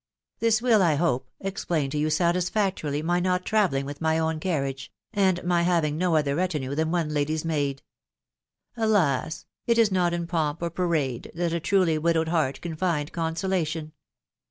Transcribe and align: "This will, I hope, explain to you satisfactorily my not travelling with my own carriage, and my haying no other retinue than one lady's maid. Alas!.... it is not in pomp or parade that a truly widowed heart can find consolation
"This 0.39 0.63
will, 0.63 0.81
I 0.81 0.95
hope, 0.95 1.29
explain 1.41 1.91
to 1.91 1.97
you 1.99 2.09
satisfactorily 2.09 3.03
my 3.03 3.19
not 3.19 3.45
travelling 3.45 3.85
with 3.85 4.01
my 4.01 4.17
own 4.17 4.39
carriage, 4.39 4.91
and 5.13 5.43
my 5.43 5.61
haying 5.63 5.95
no 5.95 6.15
other 6.15 6.33
retinue 6.35 6.73
than 6.73 6.89
one 6.89 7.09
lady's 7.09 7.45
maid. 7.45 7.83
Alas!.... 8.75 9.45
it 9.67 9.77
is 9.77 9.91
not 9.91 10.11
in 10.11 10.25
pomp 10.25 10.63
or 10.63 10.71
parade 10.71 11.31
that 11.35 11.53
a 11.53 11.59
truly 11.59 11.99
widowed 11.99 12.29
heart 12.29 12.61
can 12.61 12.75
find 12.75 13.13
consolation 13.13 13.91